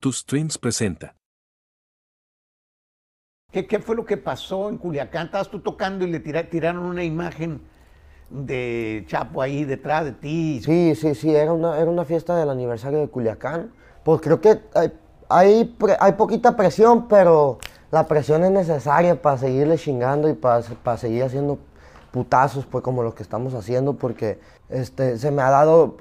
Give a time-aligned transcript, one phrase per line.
[0.00, 1.16] Tus Twins presenta.
[3.50, 5.26] ¿Qué, qué fue lo que pasó en Culiacán?
[5.26, 7.62] Estabas tú tocando y le tira- tiraron una imagen
[8.30, 10.60] de Chapo ahí detrás de ti.
[10.64, 13.72] Sí, sí, sí, era una, era una fiesta del aniversario de Culiacán.
[14.04, 14.60] Pues creo que
[15.28, 17.58] hay, hay poquita presión, pero
[17.90, 21.58] la presión es necesaria para seguirle chingando y para, para seguir haciendo
[22.12, 24.38] putazos, pues como lo que estamos haciendo, porque
[24.68, 25.96] este, se me ha dado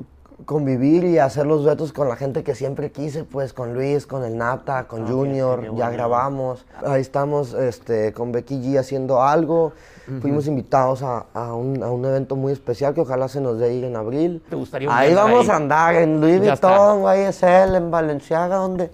[0.46, 4.24] convivir y hacer los duetos con la gente que siempre quise, pues con Luis, con
[4.24, 6.66] el Nata, con Ok, Junior, ya grabamos.
[6.86, 9.74] Ahí estamos este, con Becky G haciendo algo.
[10.21, 13.74] Fuimos invitados a, a un, a un evento muy especial que ojalá se nos dé
[13.74, 14.42] ir en abril.
[14.50, 15.50] ¿Te gustaría un Ahí vamos ahí?
[15.50, 16.52] a andar en Louis Ya.
[16.52, 18.92] Vuitton, YSL, en Valenciaga, donde...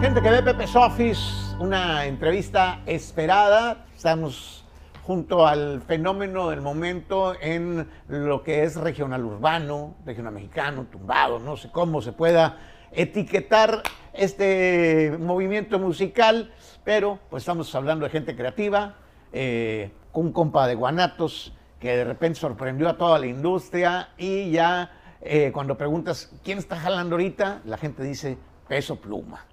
[0.00, 1.20] Gente que ve Pepe's Office,
[1.60, 3.84] una entrevista esperada.
[3.96, 4.59] Estamos
[5.10, 11.56] junto al fenómeno del momento en lo que es regional urbano, regional mexicano, tumbado, no
[11.56, 12.58] sé cómo se pueda
[12.92, 16.52] etiquetar este movimiento musical,
[16.84, 18.98] pero pues estamos hablando de gente creativa,
[19.32, 24.92] eh, un compa de Guanatos que de repente sorprendió a toda la industria y ya
[25.22, 29.44] eh, cuando preguntas quién está jalando ahorita, la gente dice peso pluma.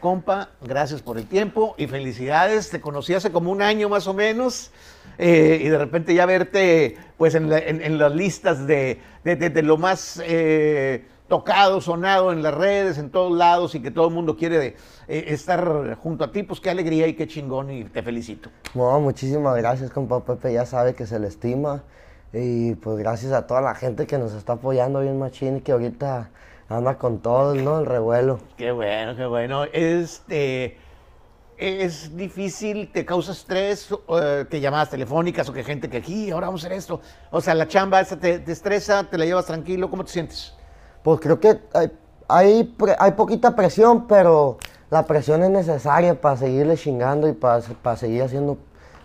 [0.00, 2.70] Compa, gracias por el tiempo y felicidades.
[2.70, 4.70] Te conocí hace como un año más o menos
[5.18, 9.62] eh, y de repente ya verte pues en, la- en- las listas de, de- de-
[9.62, 14.14] lo más eh, tocado, sonado en las redes, en todos lados y que todo el
[14.14, 14.76] mundo quiere
[15.08, 18.50] eh, estar junto a ti, pues qué alegría y qué chingón y te felicito.
[18.74, 21.82] Muchísimas gracias, compa Pepe, ya sabe que se le estima.
[22.32, 25.72] Y pues gracias a toda la gente que nos está apoyando bien machín y que
[25.72, 26.28] ahorita
[26.68, 27.80] anda con todo, ¿no?
[27.80, 28.38] El revuelo.
[28.56, 29.64] Qué bueno, qué bueno.
[29.64, 30.76] Este,
[31.56, 36.46] es difícil, te causa estrés, eh, que llamadas telefónicas o que gente que aquí, ahora
[36.46, 37.00] vamos a hacer esto.
[37.30, 40.54] O sea, la chamba esa te, te estresa, te la llevas tranquilo, ¿cómo te sientes?
[41.02, 41.90] Pues creo que hay,
[42.28, 44.58] hay, hay poquita presión, pero
[44.90, 48.58] la presión es necesaria para seguirle chingando y para, para seguir haciendo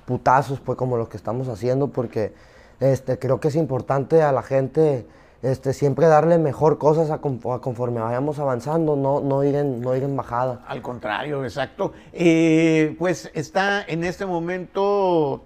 [0.05, 2.33] putazos, pues como lo que estamos haciendo, porque
[2.79, 5.07] este, creo que es importante a la gente
[5.43, 9.93] este, siempre darle mejor cosas a, a conforme vayamos avanzando, no, no, ir en, no
[9.95, 10.61] ir en bajada.
[10.67, 11.91] Al contrario, exacto.
[12.13, 15.43] Eh, pues está en este momento,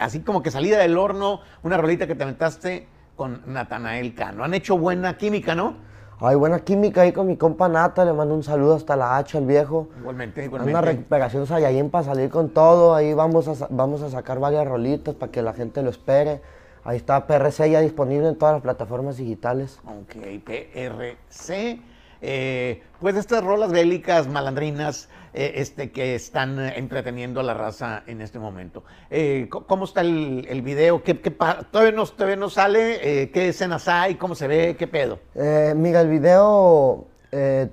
[0.00, 4.42] así como que salida del horno, una rolita que te aventaste con Natanael Cano.
[4.42, 5.86] Han hecho buena química, ¿no?
[6.20, 9.38] Hay buena química ahí con mi compa Nata, le mando un saludo hasta la H,
[9.38, 9.88] el viejo.
[10.00, 10.80] Igualmente, Una igualmente.
[10.80, 12.96] recuperación Saiyajin para salir con todo.
[12.96, 16.42] Ahí vamos a, vamos a sacar varias rolitas para que la gente lo espere.
[16.88, 19.78] Ahí está PRC ya disponible en todas las plataformas digitales.
[19.84, 21.80] Ok, PRC.
[22.22, 28.04] Eh, pues estas rolas bélicas, malandrinas, eh, este, que están eh, entreteniendo a la raza
[28.06, 28.84] en este momento.
[29.10, 31.02] Eh, ¿Cómo está el, el video?
[31.02, 33.30] ¿Qué, todavía, no, todavía no sale?
[33.34, 34.14] ¿Qué escenas hay?
[34.14, 34.74] ¿Cómo se ve?
[34.78, 35.18] ¿Qué pedo?
[35.76, 37.06] Mira, el video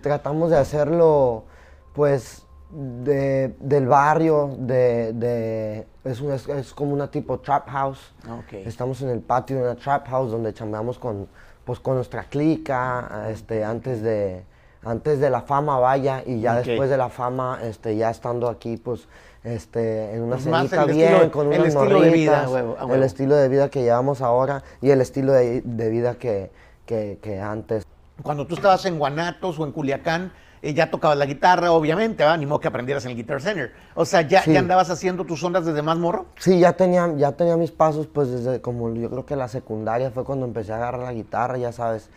[0.01, 1.45] tratamos de hacerlo,
[1.93, 8.13] pues, de- del barrio, de, de- es, es- como una tipo trap house.
[8.29, 8.53] Ok.
[8.65, 11.27] Estamos en el patio de una trap house donde chambeamos con,
[11.63, 14.43] pues, con nuestra clica, este, antes de,
[14.83, 16.65] antes de la fama vaya y ya Ok.
[16.65, 19.07] después de la fama, este, ya estando aquí, pues,
[19.43, 22.83] este, en una cenita bien, estilo- con el unas estilo de vida, morritas, huevo, a
[22.83, 23.03] el huevo.
[23.03, 26.51] estilo de vida que llevamos ahora y el estilo de, de vida que,
[26.85, 27.85] que, que antes.
[28.23, 30.31] Cuando tú estabas en Guanatos o en Culiacán,
[30.61, 32.35] eh, ya tocabas la guitarra, obviamente, ¿va?
[32.37, 33.73] Ni modo que aprendieras en el Guitar Center.
[33.93, 34.53] O sea, ¿ya, Sí.
[34.53, 36.25] ya andabas haciendo tus ondas desde más morro?
[36.37, 40.11] Sí, ya tenía, ya tenía mis pasos, pues desde como yo creo que la secundaria
[40.11, 42.09] fue cuando empecé a agarrar la guitarra, ya sabes,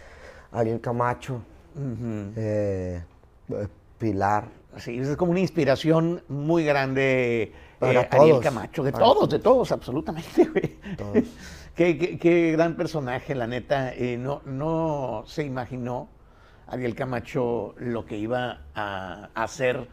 [0.53, 1.43] Ariel Camacho,
[2.37, 3.03] eh,
[3.51, 3.67] eh,
[3.99, 4.45] Pilar.
[4.79, 7.53] Sí, es como una inspiración muy grande.
[7.79, 8.41] Para eh, Ariel.
[8.41, 10.77] Camacho, de Para todos, de todos, absolutamente, güey.
[10.97, 11.25] Todos.
[11.75, 13.93] qué, qué- qué gran personaje, la neta.
[14.19, 16.09] no, no se imaginó
[16.69, 19.89] Ariel Camacho lo que iba a hacer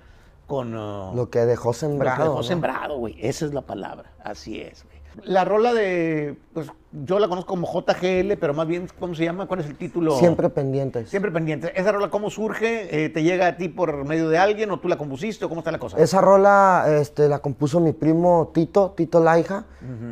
[0.47, 0.75] con...
[0.75, 2.24] uh, Lo que dejó lo que sembrado.
[2.24, 2.44] dejó ¿no?
[2.44, 3.16] sembrado, güey.
[3.19, 4.12] Esa es la palabra.
[4.24, 4.96] Así es, güey.
[5.24, 9.46] La rola de, pues yo la conozco como JGL, pero más bien, ¿cómo se llama?
[9.47, 10.17] ¿Cuál es el título?
[10.20, 11.09] Siempre pendientes.
[11.09, 11.72] Siempre pendiente.
[11.79, 13.05] ¿Esa rola cómo surge?
[13.05, 15.61] Eh, ¿Te llega a ti por medio de alguien o tú la compusiste o cómo
[15.61, 15.97] está la cosa?
[15.97, 19.64] Esa rola este, la compuso mi primo Tito, Tito Laija.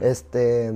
[0.01, 0.71] este,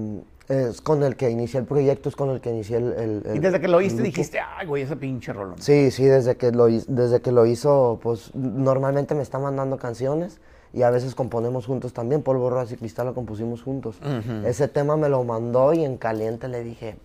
[0.49, 2.93] es con el que inicié el proyecto, es con el que inicié el...
[3.25, 5.55] el- y desde que lo oíste dijiste, ay, güey, esa pinche rola.
[5.59, 10.39] Sí, sí, desde que lo, desde que lo hizo, pues normalmente me está mandando canciones
[10.73, 12.21] y a veces componemos juntos también.
[12.23, 13.99] Polvo, Rosa y Cristal lo compusimos juntos.
[14.45, 16.95] Ese tema me lo mandó y en caliente le dije,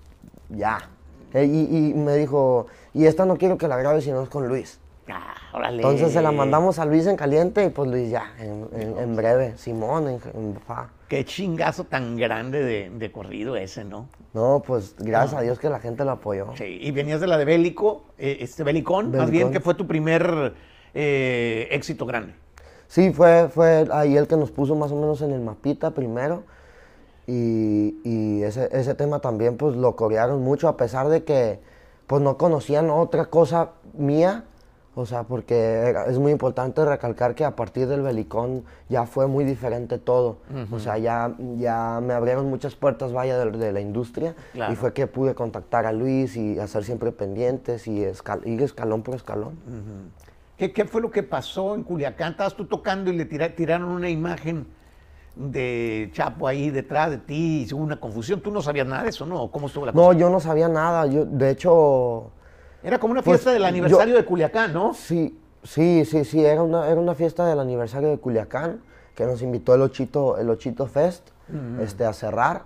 [0.48, 0.88] ya.
[1.34, 4.46] Y, y me dijo, y esta no quiero que la grabes si no es con
[4.48, 4.78] Luis.
[5.08, 5.76] Ah, órale.
[5.78, 9.16] Entonces se la mandamos a Luis en caliente y pues Luis ya, en, en- en
[9.16, 10.90] breve, Simón, en, en fa.
[11.08, 14.08] Qué chingazo tan grande de, de corrido ese, ¿no?
[14.32, 16.46] No, pues gracias a Dios que la gente lo apoyó.
[16.56, 19.87] Sí, y venías de la de Bélico, eh, este Belicón, más bien que fue tu
[19.87, 20.54] primer
[20.94, 22.34] eh, éxito grande.
[22.87, 26.44] Sí, fue, fue ahí el que nos puso más o menos en el mapita primero.
[27.26, 31.60] Y, y ese, ese tema también pues lo corearon mucho a pesar de que
[32.06, 34.44] pues no conocían otra cosa mía.
[34.94, 39.42] O sea, porque es muy importante recalcar que a partir del Belicón ya fue muy
[39.44, 40.36] diferente todo.
[40.70, 44.34] O sea, ya, ya me abrieron muchas puertas, vaya, de, de la industria.
[44.52, 44.70] Claro.
[44.72, 49.02] Y fue que pude contactar a Luis y hacer siempre pendientes y escal- ir escalón
[49.02, 49.54] por escalón.
[50.58, 52.32] ¿Qué, qué fue lo que pasó en Culiacán?
[52.32, 54.66] Estabas tú tocando y le tira- tiraron una imagen
[55.34, 58.42] de Chapo ahí detrás de ti y hubo una confusión.
[58.42, 59.50] Tú no sabías nada de eso, ¿no?
[59.50, 60.18] ¿Cómo estuvo la No, cosa?
[60.18, 61.06] yo no sabía nada.
[61.06, 62.30] Yo, de hecho,
[62.82, 64.94] Era como una pues, fiesta del yo- aniversario de Culiacán, ¿no?
[64.94, 68.81] Sí, sí, sí, sí, era una, era una fiesta del aniversario de Culiacán
[69.14, 71.29] que nos invitó el Ochito, el Ochito Fest
[71.81, 72.62] este, a cerrar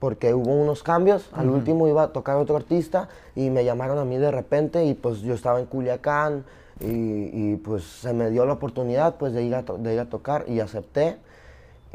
[0.00, 1.30] porque hubo unos cambios.
[1.32, 4.94] Al último iba a tocar otro artista y me llamaron a mí de repente y
[4.94, 6.44] pues yo estaba en Culiacán
[6.80, 10.06] y, y, pues se me dio la oportunidad pues de ir a, de ir a
[10.10, 11.16] tocar y acepté.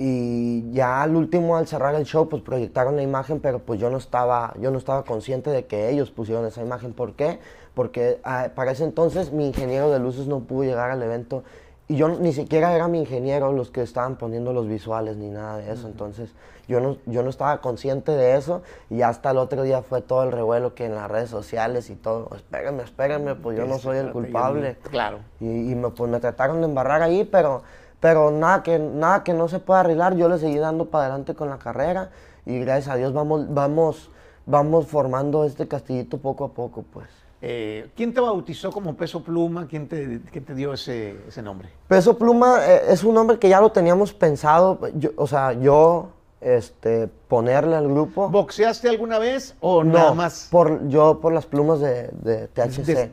[0.01, 3.89] Y ya al último, al cerrar el show, pues proyectaron la imagen, pero pues yo
[3.89, 6.93] no estaba, yo no estaba consciente de que ellos pusieron esa imagen.
[6.93, 7.39] ¿Por qué?
[7.73, 11.43] Porque ah, para ese entonces mi ingeniero de luces no pudo llegar al evento
[11.89, 15.57] y yo ni siquiera era mi ingeniero los que estaban poniendo los visuales ni nada
[15.57, 15.87] de eso.
[15.87, 16.29] Entonces
[16.67, 18.61] yo no, yo no estaba consciente de eso
[18.91, 21.95] y hasta el otro día fue todo el revuelo que en las redes sociales y
[21.95, 22.29] todo.
[22.35, 24.77] Espérenme, espérenme, pues yo no soy el culpable.
[24.83, 25.17] Claro.
[25.39, 27.63] Y, y me, pues, me trataron de embarrar ahí, pero,
[27.99, 30.15] pero nada, que, nada que no se pueda arreglar.
[30.15, 32.09] Yo le seguí dando para adelante con la carrera
[32.45, 34.09] y gracias a Dios vamos, vamos,
[34.45, 37.07] vamos formando este castillito poco a poco, pues.
[37.41, 39.65] Eh, ¿Quién te bautizó como peso pluma?
[39.67, 41.69] ¿Quién te, quién te dio ese, ese nombre?
[41.87, 46.09] Peso Pluma eh, es un nombre que ya lo teníamos pensado, yo- o sea, yo
[46.41, 48.27] este, ponerle al grupo.
[48.27, 50.49] ¿Boxeaste alguna vez o nada no, más?
[50.51, 53.09] por, yo por las plumas de, de THC.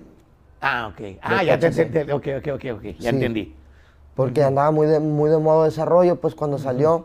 [0.60, 1.18] Ah, ok.
[1.22, 1.76] Ah, De ya THC.
[1.92, 3.16] te- te- ok, ok, ok, ok, ya Sí.
[3.16, 3.54] entendí.
[4.16, 7.04] Porque andaba muy de, muy de modo desarrollo, pues cuando salió,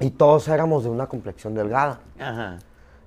[0.00, 2.00] y todos éramos de una complexión delgada.
[2.18, 2.58] Ajá.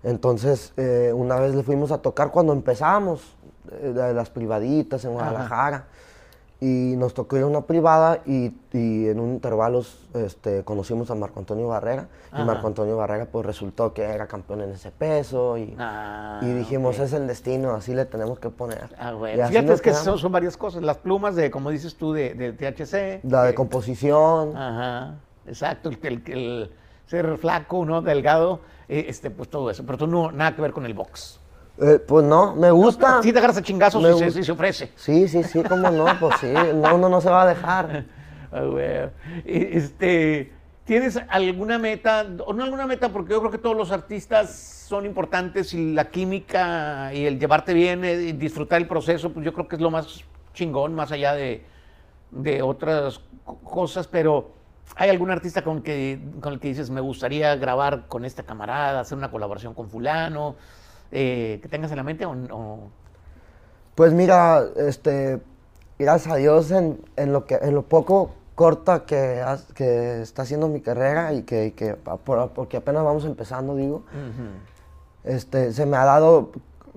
[0.03, 3.35] Entonces, eh, una vez le fuimos a tocar cuando empezábamos,
[3.71, 5.85] eh, las privaditas en Guadalajara,
[6.63, 11.15] y nos tocó ir a una privada y, y en un intervalo este, conocimos a
[11.15, 12.43] Marco Antonio Barrera, Ajá.
[12.43, 16.45] y Marco Antonio Barrera pues resultó que era campeón en ese peso, y, Ah, y
[16.53, 18.89] dijimos, es el destino, así le tenemos que poner.
[18.99, 19.43] Ah, bueno.
[19.43, 20.83] así Fíjate, es que son, son varias cosas.
[20.83, 23.23] Las plumas de, como dices tú, de, de THC.
[23.29, 25.15] La de eh, composición, Ajá,
[25.47, 25.89] exacto.
[25.89, 26.71] El, el- el
[27.07, 28.01] ser flaco, ¿no?
[28.03, 29.83] Delgado, eh, este, pues todo eso.
[29.85, 31.40] Pero tú no, nada que ver con el box.
[31.81, 33.22] Eh, pues no, me gusta.
[33.24, 34.92] Sí te agarras a chingazos si se, si se ofrece.
[34.95, 38.06] Sí, sí, sí, cómo no, pues sí, no, uno no se va a dejar.
[38.54, 38.66] Ah,
[39.45, 40.51] Este,
[40.83, 42.25] ¿Tienes alguna meta?
[42.45, 44.50] O no alguna meta, porque yo creo que todos los artistas
[44.89, 49.45] son importantes y la química y el llevarte bien eh, y disfrutar el proceso, pues
[49.45, 51.63] yo creo que es lo más chingón, más allá de,
[52.31, 54.51] de otras co- cosas, pero
[54.98, 59.00] ¿hay algún artista con, que, con el que dices, me gustaría grabar con esta camarada,
[59.00, 60.56] hacer una colaboración con fulano,
[61.11, 62.79] eh, que tengas en la mente o no?
[63.95, 65.41] Pues mira, este,
[65.99, 70.43] gracias a Dios en, en lo que en lo poco corta que, has- que está
[70.43, 74.03] haciendo mi carrera y que, que porque apenas vamos empezando, digo,
[75.23, 76.51] este, se me ha dado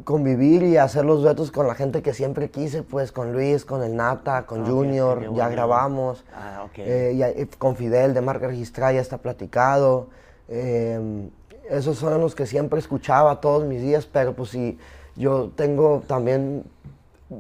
[0.05, 3.83] convivir y hacer los duetos con la gente que siempre quise, pues con Luis, con
[3.83, 6.73] el Nata, con Ah, Junior, ya grabamos, Ah, ok.
[6.79, 10.09] eh, y con Fidel de marca registrada ya está platicado.
[10.49, 11.29] eh,
[11.77, 14.79] esos son los que siempre escuchaba todos mis días, pero pues si
[15.17, 16.65] yo tengo también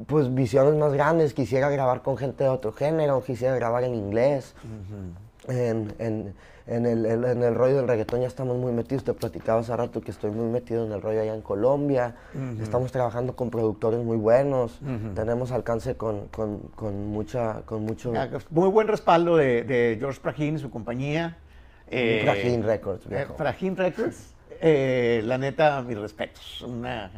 [0.06, 4.54] pues visiones más grandes, quisiera grabar con gente de otro género, quisiera grabar en inglés.
[5.48, 6.34] en, en-
[6.66, 8.22] en el, el- en el rollo del reggaetón.
[8.22, 11.20] Ya estamos muy metidos, te platicaba hace rato que estoy muy metido en el rollo
[11.20, 12.14] allá en Colombia,
[12.62, 14.80] estamos trabajando con productores muy buenos,
[15.14, 18.12] tenemos alcance con, con- con mucha, con mucho...
[18.16, 21.36] Ah, Muy buen respaldo de, de George Prahin y su compañía.
[21.88, 23.36] Eh, Prahin Records, eh, viejo.
[23.36, 24.34] Prahin Records.
[24.60, 26.62] Eh, la neta, mis respetos.
[26.62, 27.10] Una,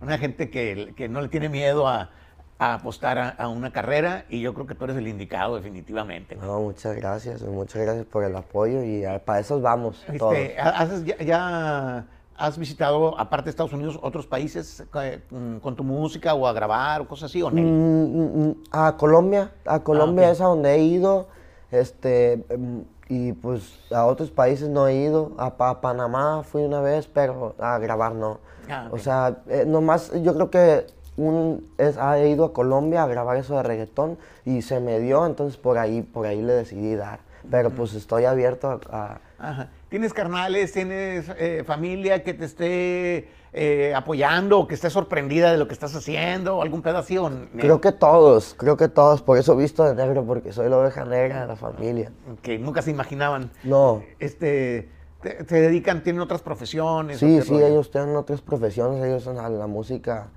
[0.00, 2.10] una gente que, que no le tiene miedo a,
[2.58, 6.36] a apostar a, a una carrera y yo creo que tú eres el indicado definitivamente.
[6.36, 10.36] No, muchas gracias, muchas gracias por el apoyo y ah, para eso vamos todos.
[10.36, 12.06] Este, ¿has, ya, ya
[12.36, 16.52] has visitado, aparte de Estados Unidos, otros países eh, mm, con tu música o a
[16.52, 17.60] grabar o cosas así o no?
[17.60, 20.32] Mm, mm, mm, a Colombia, a Colombia ok.
[20.32, 21.28] es a donde he ido,
[21.70, 26.80] este, mm, y pues a otros países no he ido, a, a Panamá fui una
[26.80, 28.38] vez, pero a grabar no.
[28.70, 28.94] Ah, ok.
[28.94, 30.86] O sea, eh, nomás yo creo que
[31.16, 35.24] un, es, ha ido a Colombia a grabar eso de reggaetón y se me dio,
[35.26, 37.20] entonces por ahí, por ahí le decidí dar.
[37.50, 39.20] Pero pues estoy abierto a...
[39.38, 39.68] Ajá.
[39.88, 45.56] ¿Tienes carnales, tienes eh, familia que te esté eh, apoyando o que esté sorprendida de
[45.56, 46.60] lo que estás haciendo?
[46.60, 47.30] ¿Algún pedazo?
[47.56, 49.22] Creo que todos, creo que todos.
[49.22, 52.12] Por eso visto de negro, porque soy la oveja negra de la familia.
[52.42, 53.50] Que nunca se imaginaban.
[53.64, 54.02] No.
[54.18, 54.90] Este,
[55.22, 57.18] te, te dedican, tienen otras profesiones.
[57.18, 57.66] Sí, ¿o qué sí, rollo?
[57.68, 60.28] ellos tienen otras profesiones, ellos en la música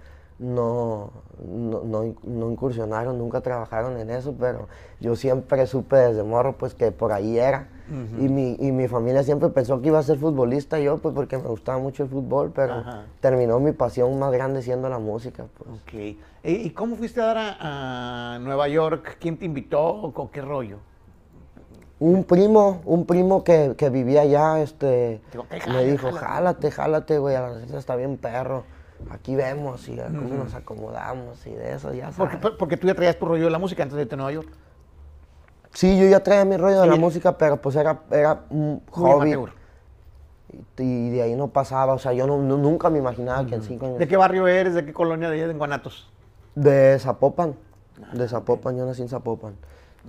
[0.42, 1.12] no,
[1.48, 4.68] no, no, no incursionaron, nunca trabajaron en eso, pero
[5.00, 7.70] yo siempre supe desde morro pues que por ahí era.
[8.18, 11.38] y, mi, y mi familia siempre pensó que iba a ser futbolista yo, pues porque
[11.38, 13.06] me gustaba mucho el fútbol, pero Ajá.
[13.20, 15.46] terminó mi pasión más grande siendo la música.
[15.58, 15.70] Pues.
[15.70, 16.18] Ok.
[16.44, 19.18] ¿Y cómo fuiste a dar a, a Nueva York?
[19.20, 20.80] ¿Quién te invitó o con qué rollo?
[22.00, 26.72] Un primo, un primo que, que vivía allá, este, Digo, "Te me dijo, jálate".
[26.72, 28.64] jálate, güey, a la está bien perro.
[29.10, 32.58] Aquí vemos y a cómo nos acomodamos y de eso, ya Porque, sabes.
[32.58, 34.50] porque tú ya traías tu rollo de la música antes de irte a Nueva York.
[35.74, 39.36] Sí, yo ya traía mi rollo de la música, pero pues era, era un hobby.
[40.78, 43.56] Y, y de ahí no pasaba, o sea, yo no, no- nunca me imaginaba que
[43.56, 44.00] en cinco años...
[44.00, 44.74] ¿De qué barrio eres?
[44.74, 46.10] ¿De qué colonia de allá de Guanatos?
[46.56, 47.56] De Zapopan,
[48.14, 49.54] de Zapopan, yo nací en Zapopan.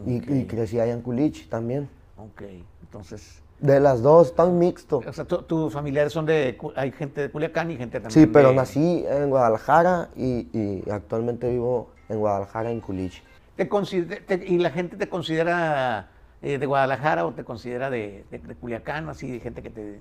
[0.07, 1.89] Y, y crecí allá en Culichi también.
[2.17, 2.43] Ok,
[2.83, 3.42] entonces...
[3.63, 5.01] De las dos, está un mixto.
[5.07, 6.59] O sea, tu- tus familiares son de...
[6.75, 10.83] Hay gente de Culiacán y gente también Sí, pero de- nací en Guadalajara y, y
[10.91, 13.23] actualmente vivo en Guadalajara, en Culichi.
[13.57, 16.09] Te consider- te- ¿Y la gente te considera
[16.43, 19.09] eh, de Guadalajara o te considera de, de- de Culiacán?
[19.09, 20.01] Así, gente que te...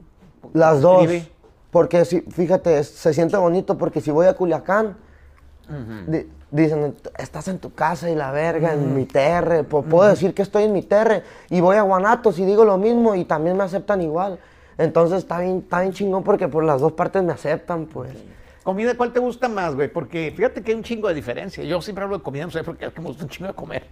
[0.53, 1.07] Las dos.
[1.69, 4.97] Porque si, fíjate, es- se siente bonito porque si voy a Culiacán,
[6.07, 9.63] di- dicen, estás en tu casa y la verga, en mi terre.
[9.63, 11.23] Puedo decir que estoy en mi terre.
[11.49, 14.39] Y voy a Guanatos y digo lo mismo y también me aceptan igual.
[14.77, 18.11] Entonces está bien, está bien chingón porque por las dos partes me aceptan, pues.
[18.63, 19.87] ¿Comida cuál te gusta más, güey?
[19.91, 21.63] Porque fíjate que hay un chingo de diferencia.
[21.63, 23.47] Yo siempre hablo de comida, no sé por qué, es que me gusta un chingo
[23.47, 23.83] de comer.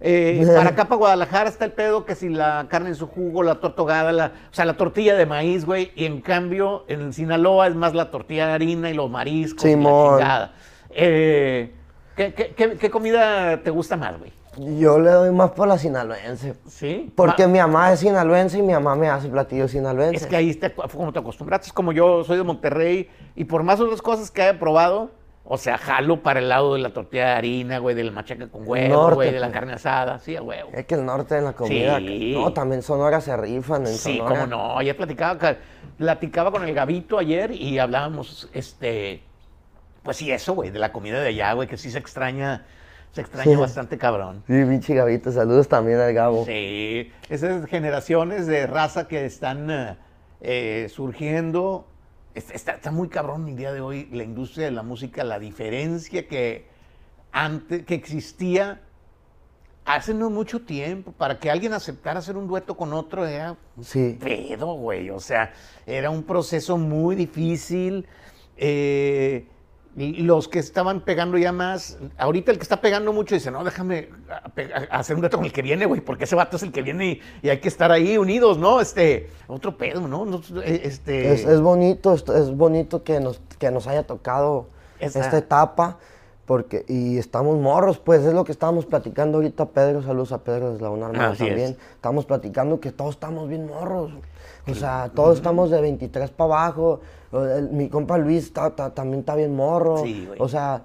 [0.00, 3.42] Eh, para acá, para Guadalajara, está el pedo que si la carne en su jugo,
[3.42, 5.90] la tortogada, la, o sea, la tortilla de maíz, güey.
[5.96, 9.68] Y en cambio, en Sinaloa es más la tortilla de harina y los mariscos y
[9.68, 10.18] la Simón.
[10.18, 10.52] chingada.
[10.90, 11.72] Eh,
[12.16, 14.32] ¿qué, qué, qué- qué comida te gusta más, güey?
[14.78, 16.54] Yo le doy más por la sinaloense.
[16.66, 17.12] ¿Sí?
[17.14, 20.22] Porque Ma- mi mamá es sinaloense y mi mamá me hace platillos sinaloenses.
[20.22, 23.62] Es que ahí te, como te acostumbraste, es como yo soy de Monterrey y por
[23.64, 25.10] más otras cosas que haya probado,
[25.44, 28.62] o sea, jalo para el lado de la tortilla de harina, güey, del machaca con
[28.66, 29.54] huevo, Norte, güey, de la pues.
[29.54, 30.70] carne asada, sí, a huevo.
[30.72, 31.98] Es que el norte de la comida.
[31.98, 32.32] Sí.
[32.34, 34.34] No, también Sonora se rifan en Sí, Sonora.
[34.40, 35.58] cómo no, ayer platicaba, ca-
[35.98, 39.22] platicaba con el Gabito ayer y hablábamos, este,
[40.06, 42.64] pues sí, eso, güey, de la comida de allá, güey, que sí se extraña,
[43.12, 43.56] se extraña Sí.
[43.56, 44.42] bastante cabrón.
[44.46, 46.46] Sí, pinche Gabito, saludos también al Gabo.
[46.46, 49.96] Sí, esas generaciones de raza que están eh,
[50.40, 51.88] eh, surgiendo.
[52.34, 55.38] es- Está, está muy cabrón el día de hoy la industria de la música, la
[55.38, 56.68] diferencia que
[57.32, 58.80] antes que existía
[59.86, 63.84] hace no mucho tiempo para que alguien aceptara hacer un dueto con otro era un
[63.84, 64.18] Sí.
[64.20, 65.10] pedo, güey.
[65.10, 65.52] O sea,
[65.86, 68.06] era un proceso muy difícil.
[68.58, 69.46] eh,
[69.96, 74.10] los que estaban pegando ya más, ahorita el que está pegando mucho dice, no, déjame
[74.30, 76.62] a- pe- a- hacer un reto con el que viene, güey, porque ese vato es
[76.62, 78.80] el que viene y, y hay que estar ahí unidos, ¿no?
[78.82, 80.26] Este, otro pedo, ¿no?
[80.62, 84.68] Eh, Este, Es, es bonito, es, bonito que nos, que nos haya tocado
[85.00, 85.98] Esa- esta etapa.
[86.44, 90.68] Porque, y estamos morros, pues es lo que estábamos platicando ahorita, Pedro, saludos a Pedro
[90.70, 91.48] de Eslabón Armado Así es.
[91.48, 91.76] también.
[91.96, 94.12] Estamos platicando que todos estamos bien morros.
[94.70, 97.00] O sea, todos estamos de 23 para abajo.
[97.32, 99.98] El- mi compa Luis está- está- también está bien morro.
[100.04, 100.40] Sí, güey.
[100.40, 100.82] o sea,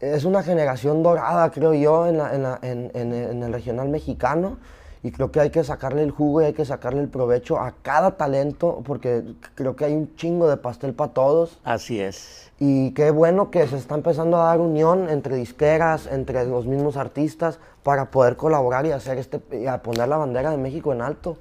[0.00, 3.88] es una generación dorada, creo yo, en, la- en la- en- en- en el regional
[3.88, 4.58] mexicano.
[5.04, 7.74] Y creo que hay que sacarle el jugo y hay que sacarle el provecho a
[7.82, 9.24] cada talento, porque
[9.56, 11.58] creo que hay un chingo de pastel para todos.
[11.64, 12.52] Así es.
[12.60, 16.96] Y qué bueno que se está empezando a dar unión entre disqueras, entre los mismos
[16.96, 21.02] artistas, para poder colaborar y hacer este, y a poner la bandera de México en
[21.02, 21.36] alto.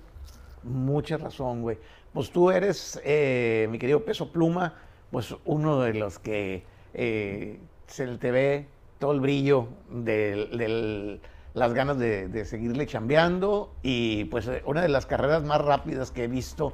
[0.64, 1.78] Mucha razón, güey.
[2.14, 4.74] Pues tú eres, eh, mi querido Peso Pluma,
[5.12, 8.68] pues uno de los que eh, se te ve
[9.00, 11.20] todo el brillo de,
[11.54, 16.26] las ganas de, seguirle chambeando y pues eh, una de las carreras más rápidas que
[16.26, 16.74] he visto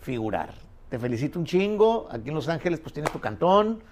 [0.00, 0.54] figurar.
[0.90, 2.06] Te felicito un chingo.
[2.10, 3.82] Aquí en Los Ángeles pues tienes tu cantón.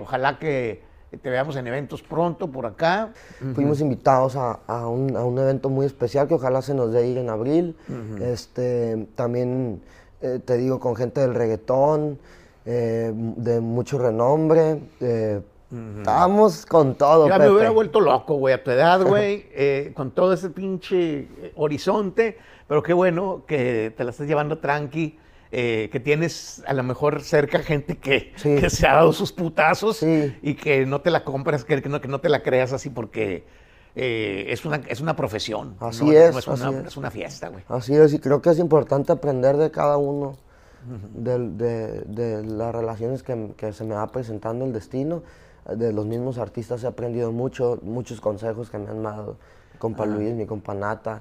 [0.00, 0.82] Ojalá que
[1.16, 3.12] te veamos en eventos pronto por acá.
[3.54, 7.06] Fuimos invitados a, a un, a un evento muy especial que ojalá se nos dé
[7.06, 7.76] ir en abril.
[8.20, 9.80] este, también,
[10.20, 12.18] eh, te digo, con gente del reggaetón,
[12.66, 14.80] eh, de mucho renombre.
[15.00, 15.40] eh,
[15.98, 20.12] Estábamos con todo, Ya me hubiera vuelto loco, güey, a tu edad, güey, eh, con
[20.12, 25.18] todo ese pinche eh, horizonte, pero qué bueno que te la estás llevando tranqui.
[25.50, 28.56] Eh, que tienes a lo mejor cerca gente que, Sí.
[28.56, 30.36] que se ha dado sus putazos Sí.
[30.42, 32.90] y que no te la compras, que, que no, que no te la creas así
[32.90, 33.44] porque
[33.96, 35.74] eh, es, una, es una profesión.
[35.80, 36.86] Así no, es, no es, una, así es.
[36.86, 37.64] es una fiesta, güey.
[37.68, 40.36] Así es, y creo que es importante aprender de cada uno,
[41.14, 45.22] del- de, de las relaciones que, que se me va presentando el destino.
[45.74, 49.36] De los mismos artistas he aprendido mucho, muchos consejos que me han dado
[49.78, 51.20] compa Luis, mi compa Nata,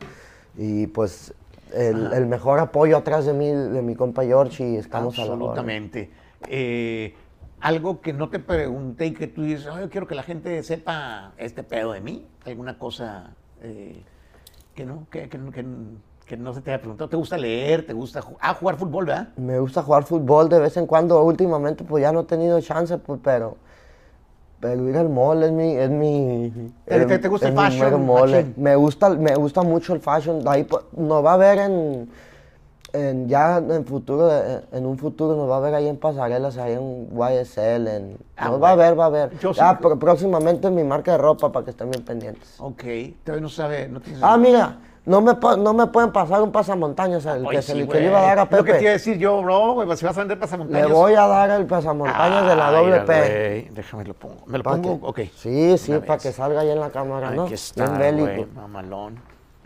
[0.57, 1.33] y pues
[1.73, 5.33] el, el mejor apoyo atrás de mí, de mi compa George, y estamos a la.
[5.33, 6.11] Absolutamente.
[6.47, 7.15] Eh,
[7.59, 10.61] algo que no te pregunté y que tú dices, "Ay, yo quiero que la gente
[10.63, 12.27] sepa este pedo de mí.
[12.45, 13.31] ¿Alguna cosa
[13.61, 14.03] eh,
[14.75, 15.65] que no que, que-
[16.25, 17.09] que no se te haya preguntado?
[17.09, 17.85] ¿Te gusta leer?
[17.87, 19.29] ¿Te gusta ju- ah, jugar fútbol, verdad?
[19.37, 21.23] Me gusta jugar fútbol de vez en cuando.
[21.23, 23.57] Últimamente, pues ya no he tenido chance, pues, pero.
[24.59, 25.75] Pero ir al mall es mi.
[25.75, 26.51] Es mi
[26.85, 28.53] ¿Te- es- te- te gusta es el fashion, machín?
[28.57, 30.41] Me gusta, me gusta mucho el fashion.
[30.47, 32.09] Ahí nos va a ver en.
[32.93, 34.31] en- ya en futuro,
[34.71, 38.49] en un futuro nos va a ver ahí en pasarelas, ahí en YSL, en, Ah,
[38.49, 39.37] nos va a ver, va a ver.
[39.39, 42.55] Yo sí pero próximamente mi marca de ropa para que estén bien pendientes.
[42.59, 42.83] Ok,
[43.23, 43.99] todavía no sabe, no.
[44.21, 47.79] Ah, mira, no me, no me pueden pasar un pasamontañas, el Oye, que, se sí,
[47.79, 48.89] le, que le iba a dar a Lo que te iba a Pepe.
[48.91, 50.91] decir yo, bro, güey, pues si vas a vender Le pasamontañas...
[50.91, 53.71] voy a dar el pasamontañas de la Ay, doble P.
[53.73, 54.43] Déjame lo pongo.
[54.45, 55.13] ¿Me lo pongo?
[55.13, 55.29] que- Ok.
[55.35, 57.45] Sí, sí, para que salga ahí en la cámara, ¿no?
[57.45, 58.51] Aquí está, Bien güey, bélico.
[58.53, 59.19] mamalón.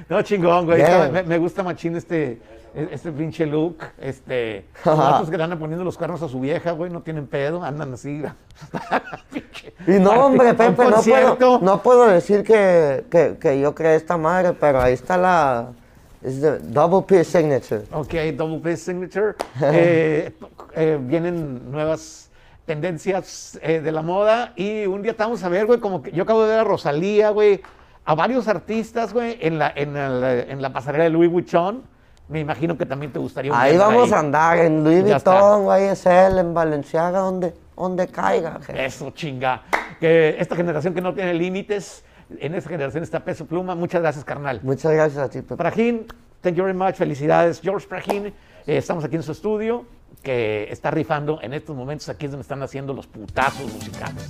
[0.10, 0.82] No, chingón, güey.
[0.82, 2.40] Está- Me, me gusta machín este,
[2.74, 3.78] este pinche look.
[4.00, 7.64] Este, los que le andan poniendo los cuernos a su vieja, güey, no tienen pedo,
[7.64, 8.22] andan así.
[9.88, 14.16] Y no, hombre, Pepe, no puedo, no puedo decir que, que, que yo creé esta
[14.18, 15.70] madre, pero ahí está la...
[16.22, 17.82] Es the double P signature.
[17.92, 19.34] Ok, Double P Signature.
[19.64, 20.32] Eh,
[20.76, 22.30] eh, vienen nuevas
[22.68, 26.24] tendencias eh, de la moda y un día estamos a ver, güey, como que yo
[26.24, 27.62] acabo de ver a Rosalía, güey,
[28.06, 31.84] a varios artistas, güey, en la, en, la, en la pasarela de Louis Vuitton.
[32.28, 34.14] Me imagino que también te gustaría un Ahí vamos ahí.
[34.14, 38.60] a andar, en Louis Ya Vuitton, YSL, en Valenciaga, donde, donde caiga.
[38.74, 39.64] Eso, chinga.
[40.00, 42.06] Que esta generación que no tiene límites,
[42.40, 43.76] en esta generación está Peso Pluma.
[43.76, 44.62] Muchas gracias, carnal.
[44.64, 45.58] Muchas gracias a ti, Pepe.
[45.58, 46.08] Prajín,
[46.40, 46.96] thank you very much.
[46.96, 48.28] Felicidades, George Prajín.
[48.28, 48.34] Eh,
[48.78, 49.86] estamos aquí en su estudio,
[50.24, 52.08] que está rifando en estos momentos.
[52.08, 54.30] Aquí es donde están haciendo los putazos musicales.